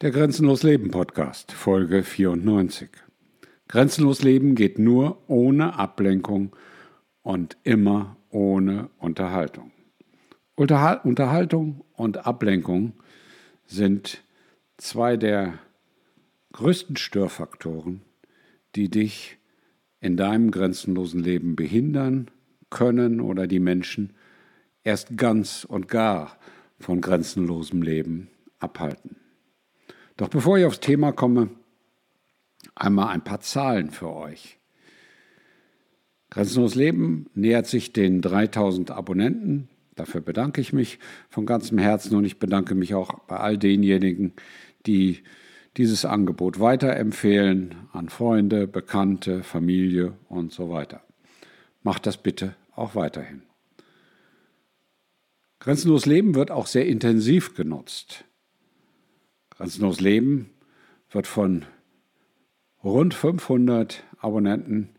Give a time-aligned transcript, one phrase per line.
[0.00, 2.88] Der Grenzenlos Leben Podcast, Folge 94.
[3.66, 6.54] Grenzenlos Leben geht nur ohne Ablenkung
[7.22, 9.72] und immer ohne Unterhaltung.
[10.54, 12.92] Unterhal Unterhaltung und Ablenkung
[13.66, 14.22] sind
[14.76, 15.58] zwei der
[16.52, 18.02] größten Störfaktoren,
[18.76, 19.38] die dich
[20.00, 22.30] in deinem grenzenlosen Leben behindern
[22.70, 24.12] können oder die Menschen
[24.84, 26.38] erst ganz und gar
[26.78, 28.28] von grenzenlosem Leben
[28.60, 29.16] abhalten.
[30.18, 31.48] Doch bevor ich aufs Thema komme,
[32.74, 34.58] einmal ein paar Zahlen für euch.
[36.28, 39.68] Grenzenlos Leben nähert sich den 3000 Abonnenten.
[39.94, 40.98] Dafür bedanke ich mich
[41.30, 44.32] von ganzem Herzen und ich bedanke mich auch bei all denjenigen,
[44.86, 45.22] die
[45.76, 51.00] dieses Angebot weiterempfehlen an Freunde, Bekannte, Familie und so weiter.
[51.84, 53.42] Macht das bitte auch weiterhin.
[55.60, 58.24] Grenzenlos Leben wird auch sehr intensiv genutzt.
[59.58, 60.50] Grenzenlos Leben
[61.10, 61.64] wird von
[62.84, 64.90] rund 500 Abonnenten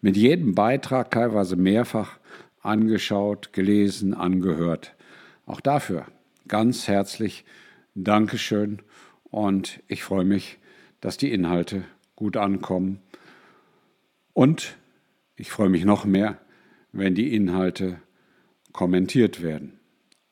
[0.00, 2.18] mit jedem Beitrag teilweise mehrfach
[2.60, 4.96] angeschaut, gelesen, angehört.
[5.46, 6.06] Auch dafür
[6.48, 7.44] ganz herzlich
[7.94, 8.82] Dankeschön
[9.30, 10.58] und ich freue mich,
[11.00, 11.84] dass die Inhalte
[12.16, 12.98] gut ankommen.
[14.32, 14.76] Und
[15.36, 16.36] ich freue mich noch mehr,
[16.90, 18.00] wenn die Inhalte
[18.72, 19.78] kommentiert werden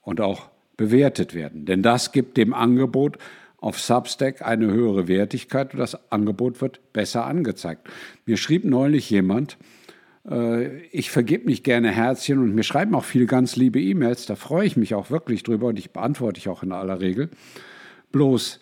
[0.01, 1.65] und auch bewertet werden.
[1.65, 3.19] Denn das gibt dem Angebot
[3.59, 7.89] auf Substack eine höhere Wertigkeit und das Angebot wird besser angezeigt.
[8.25, 9.59] Mir schrieb neulich jemand,
[10.29, 14.37] äh, ich vergebe mich gerne Herzchen und mir schreiben auch viele ganz liebe E-Mails, da
[14.37, 17.31] freue ich mich auch wirklich drüber und ich beantworte ich auch in aller Regel.
[18.13, 18.61] Bloß,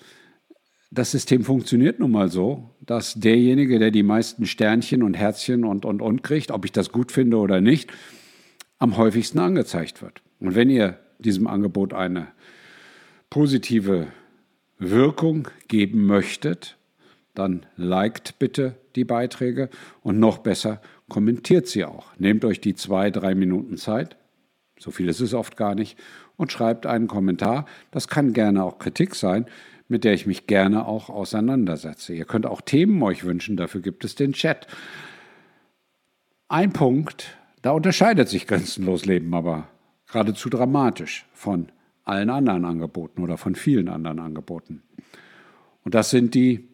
[0.90, 5.84] das System funktioniert nun mal so, dass derjenige, der die meisten Sternchen und Herzchen und,
[5.84, 7.92] und, und kriegt, ob ich das gut finde oder nicht,
[8.78, 10.22] am häufigsten angezeigt wird.
[10.40, 12.28] Und wenn ihr diesem Angebot eine
[13.30, 14.06] positive
[14.78, 16.76] Wirkung geben möchtet,
[17.34, 19.68] dann liked bitte die Beiträge
[20.02, 22.06] und noch besser kommentiert sie auch.
[22.18, 24.16] Nehmt euch die zwei, drei Minuten Zeit,
[24.78, 25.98] so viel ist es oft gar nicht,
[26.36, 27.66] und schreibt einen Kommentar.
[27.90, 29.46] Das kann gerne auch Kritik sein,
[29.88, 32.14] mit der ich mich gerne auch auseinandersetze.
[32.14, 34.66] Ihr könnt auch Themen euch wünschen, dafür gibt es den Chat.
[36.48, 39.68] Ein Punkt, da unterscheidet sich Grenzenlos Leben aber
[40.06, 41.68] geradezu dramatisch von
[42.06, 44.82] allen anderen Angeboten oder von vielen anderen Angeboten.
[45.84, 46.68] Und das sind die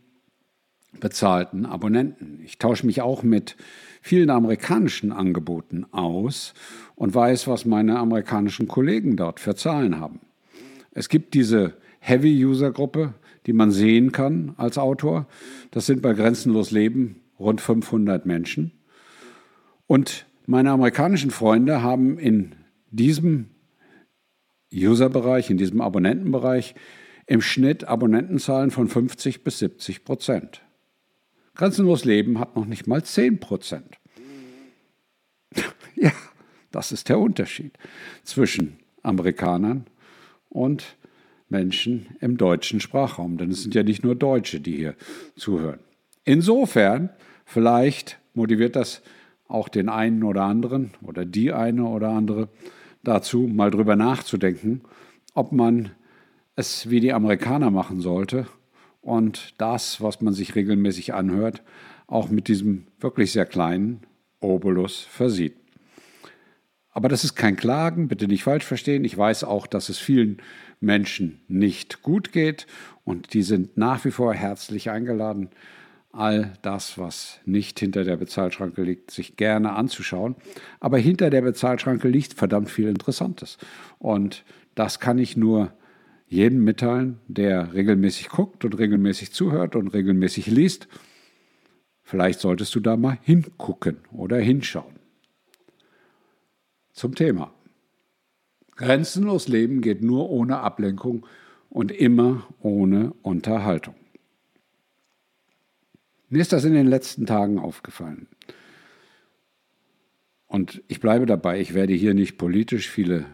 [1.01, 2.41] bezahlten Abonnenten.
[2.45, 3.57] Ich tausche mich auch mit
[4.01, 6.55] vielen amerikanischen Angeboten aus
[6.95, 10.21] und weiß, was meine amerikanischen Kollegen dort für Zahlen haben.
[10.93, 13.15] Es gibt diese Heavy-User-Gruppe,
[13.47, 15.27] die man sehen kann als Autor.
[15.71, 18.73] Das sind bei Grenzenlos Leben rund 500 Menschen.
[19.87, 22.55] Und meine amerikanischen Freunde haben in
[22.91, 23.47] diesem
[24.73, 26.75] Userbereich, in diesem Abonnentenbereich
[27.27, 30.63] im Schnitt Abonnentenzahlen von 50 bis 70 Prozent.
[31.55, 33.99] Grenzenlos Leben hat noch nicht mal 10 Prozent.
[35.95, 36.13] ja,
[36.71, 37.73] das ist der Unterschied
[38.25, 39.87] zwischen Amerikanern
[40.49, 40.97] und
[41.49, 43.37] Menschen im deutschen Sprachraum.
[43.37, 44.95] Denn es sind ja nicht nur Deutsche, die hier
[45.37, 45.81] zuhören.
[46.25, 47.11] Insofern,
[47.45, 49.03] vielleicht motiviert das
[49.47, 52.49] auch den einen oder anderen oder die eine oder andere,
[53.03, 54.83] dazu, mal drüber nachzudenken,
[55.35, 55.91] ob man
[56.57, 58.47] es wie die Amerikaner machen sollte
[59.01, 61.63] und das, was man sich regelmäßig anhört,
[62.07, 64.03] auch mit diesem wirklich sehr kleinen
[64.41, 65.57] Obolus versieht.
[66.91, 69.05] Aber das ist kein Klagen, bitte nicht falsch verstehen.
[69.05, 70.43] Ich weiß auch, dass es vielen
[70.79, 72.67] Menschen nicht gut geht
[73.05, 75.49] und die sind nach wie vor herzlich eingeladen,
[76.13, 80.37] all das, was nicht hinter der Bezahlschranke liegt, sich gerne anzuschauen.
[80.79, 83.57] Aber hinter der Bezahlschranke liegt verdammt viel Interessantes.
[83.99, 85.73] Und das kann ich nur
[86.29, 90.89] jedem mitteilen, der regelmäßig guckt und regelmäßig zuhört und regelmäßig liest.
[92.03, 94.95] Vielleicht solltest du da mal hingucken oder hinschauen.
[96.93, 97.53] Zum Thema.
[98.77, 101.27] Grenzenlos Leben geht nur ohne Ablenkung
[101.71, 103.95] und immer ohne Unterhaltung.
[106.33, 108.27] Mir ist das in den letzten Tagen aufgefallen.
[110.47, 112.89] Und ich bleibe dabei, ich werde hier nicht politisch.
[112.89, 113.27] Viele,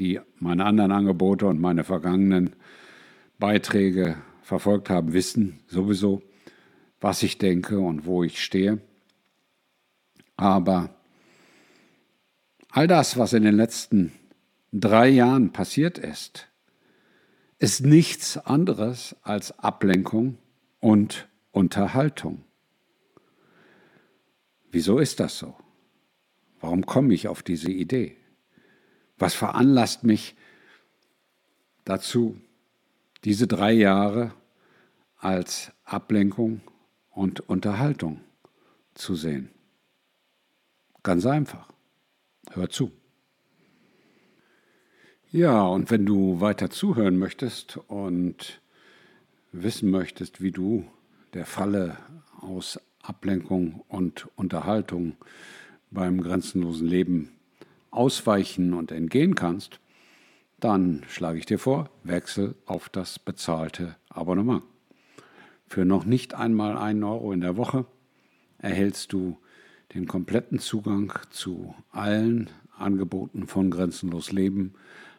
[0.00, 2.56] die meine anderen Angebote und meine vergangenen
[3.38, 6.22] Beiträge verfolgt haben, wissen sowieso,
[7.00, 8.80] was ich denke und wo ich stehe.
[10.36, 10.92] Aber
[12.70, 14.10] all das, was in den letzten
[14.72, 16.48] drei Jahren passiert ist,
[17.60, 20.36] ist nichts anderes als Ablenkung
[20.80, 22.44] und Unterhaltung.
[24.70, 25.56] Wieso ist das so?
[26.60, 28.16] Warum komme ich auf diese Idee?
[29.18, 30.36] Was veranlasst mich
[31.84, 32.40] dazu,
[33.24, 34.32] diese drei Jahre
[35.16, 36.60] als Ablenkung
[37.10, 38.20] und Unterhaltung
[38.94, 39.50] zu sehen.
[41.02, 41.70] Ganz einfach.
[42.52, 42.92] Hör zu.
[45.30, 48.60] Ja, und wenn du weiter zuhören möchtest und
[49.52, 50.90] wissen möchtest, wie du
[51.34, 51.96] der Falle
[52.40, 55.16] aus Ablenkung und Unterhaltung
[55.90, 57.30] beim grenzenlosen Leben
[57.90, 59.80] ausweichen und entgehen kannst,
[60.60, 64.62] dann schlage ich dir vor, wechsel auf das bezahlte Abonnement.
[65.66, 67.86] Für noch nicht einmal einen Euro in der Woche
[68.58, 69.38] erhältst du
[69.94, 74.74] den kompletten Zugang zu allen Angeboten von Grenzenlos Leben,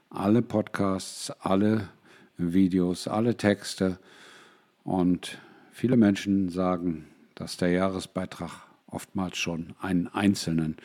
[0.10, 1.90] alle Podcasts, alle
[2.38, 4.00] Videos, alle Texte.
[4.84, 5.40] Und
[5.72, 8.52] viele Menschen sagen, dass der Jahresbeitrag
[8.88, 10.78] oftmals schon einen einzelnen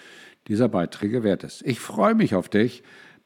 [0.48, 1.62] dieser Beiträge wert ist.
[1.66, 2.82] Ich freue mich auf dich.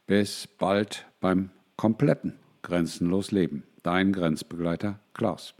[0.07, 3.63] Bis bald beim kompletten Grenzenlos Leben.
[3.83, 5.53] Dein Grenzbegleiter Klaus.